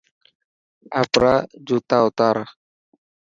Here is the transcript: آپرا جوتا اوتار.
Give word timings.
آپرا 1.01 1.33
جوتا 1.67 1.97
اوتار. 2.05 2.37